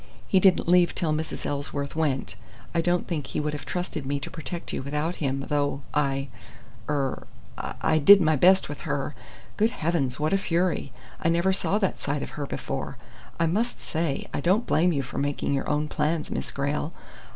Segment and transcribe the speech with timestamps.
[0.27, 1.45] He didn't leave till Mrs.
[1.45, 2.33] Ellsworth went.
[2.73, 6.29] I don't think he would have trusted me to protect you without him, though I
[6.89, 9.13] er I did my best with her.
[9.57, 10.91] Good heavens, what a fury!
[11.23, 12.97] I never saw that side of her before!
[13.39, 16.93] I must say, I don't blame you for making your own plans, Miss Grayle.